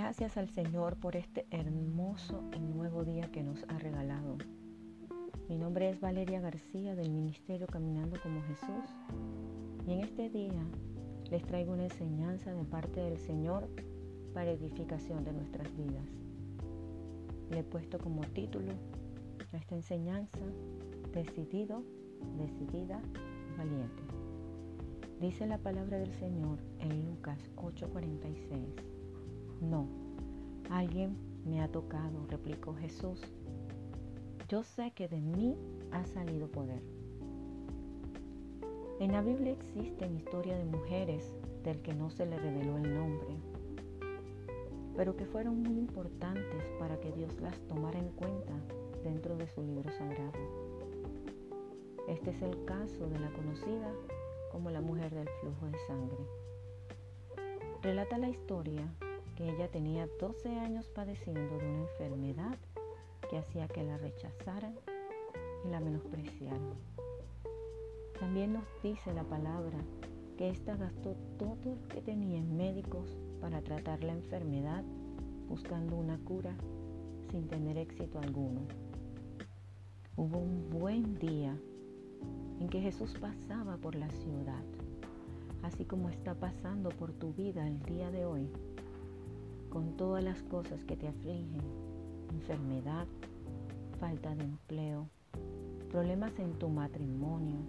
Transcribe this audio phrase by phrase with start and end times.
[0.00, 4.38] gracias al Señor por este hermoso y nuevo día que nos ha regalado.
[5.46, 8.88] Mi nombre es Valeria García del Ministerio Caminando como Jesús
[9.86, 10.64] y en este día
[11.30, 13.68] les traigo una enseñanza de parte del Señor
[14.32, 16.08] para edificación de nuestras vidas.
[17.50, 18.72] Le he puesto como título
[19.52, 20.38] a esta enseñanza
[21.12, 21.84] Decidido,
[22.38, 23.02] decidida,
[23.58, 24.02] valiente.
[25.20, 28.99] Dice la palabra del Señor en Lucas 8:46.
[30.80, 33.20] Alguien me ha tocado, replicó Jesús.
[34.48, 35.54] Yo sé que de mí
[35.90, 36.82] ha salido poder.
[38.98, 43.28] En la Biblia existen historias de mujeres del que no se le reveló el nombre,
[44.96, 48.54] pero que fueron muy importantes para que Dios las tomara en cuenta
[49.04, 50.32] dentro de su libro sagrado.
[52.08, 53.92] Este es el caso de la conocida
[54.50, 56.24] como la mujer del flujo de sangre.
[57.82, 58.90] Relata la historia
[59.40, 62.58] que ella tenía 12 años padeciendo de una enfermedad
[63.30, 64.74] que hacía que la rechazaran
[65.64, 66.74] y la menospreciaran.
[68.18, 69.78] También nos dice la palabra
[70.36, 74.84] que ésta gastó todo lo que tenía en médicos para tratar la enfermedad
[75.48, 76.54] buscando una cura
[77.30, 78.60] sin tener éxito alguno.
[80.18, 81.56] Hubo un buen día
[82.60, 84.64] en que Jesús pasaba por la ciudad,
[85.62, 88.50] así como está pasando por tu vida el día de hoy,
[89.70, 91.62] con todas las cosas que te afligen,
[92.30, 93.06] enfermedad,
[93.98, 95.08] falta de empleo,
[95.88, 97.60] problemas en tu matrimonio,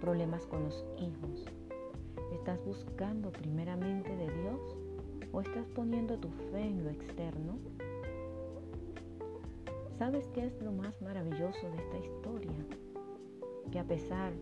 [0.00, 1.46] problemas con los hijos.
[2.32, 4.60] ¿Estás buscando primeramente de Dios
[5.32, 7.58] o estás poniendo tu fe en lo externo?
[9.98, 12.66] ¿Sabes qué es lo más maravilloso de esta historia?
[13.70, 14.32] que a pesar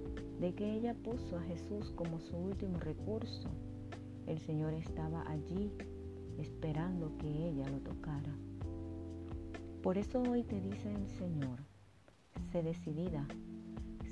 [0.41, 3.49] de que ella puso a Jesús como su último recurso,
[4.27, 5.73] el Señor estaba allí
[6.39, 8.35] esperando que ella lo tocara.
[9.83, 11.59] Por eso hoy te dice el Señor,
[12.51, 13.27] sé decidida,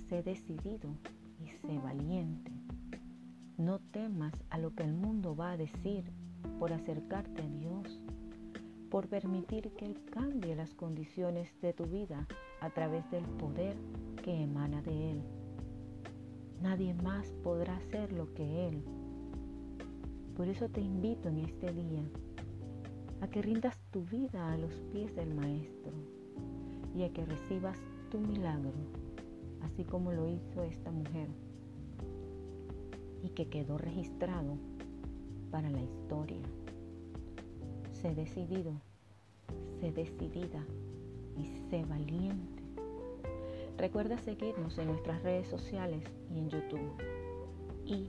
[0.09, 0.97] sé decidido
[1.39, 2.50] y sé valiente.
[3.56, 6.05] No temas a lo que el mundo va a decir
[6.59, 8.03] por acercarte a Dios,
[8.91, 12.27] por permitir que Él cambie las condiciones de tu vida
[12.61, 13.77] a través del poder
[14.23, 15.23] que emana de Él.
[16.62, 18.83] Nadie más podrá hacer lo que Él.
[20.41, 22.03] Por eso te invito en este día
[23.21, 25.93] a que rindas tu vida a los pies del Maestro
[26.97, 27.77] y a que recibas
[28.11, 28.73] tu milagro,
[29.61, 31.29] así como lo hizo esta mujer
[33.23, 34.56] y que quedó registrado
[35.50, 36.41] para la historia.
[37.93, 38.73] Sé decidido,
[39.79, 40.65] sé decidida
[41.37, 42.62] y sé valiente
[43.77, 46.03] Recuerda seguirnos en nuestras redes sociales
[46.34, 46.93] y en YouTube.
[47.84, 48.06] Y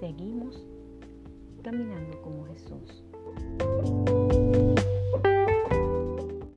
[0.00, 0.64] seguimos
[1.62, 4.21] caminando como Jesús.